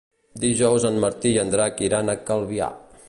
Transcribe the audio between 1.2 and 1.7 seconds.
i en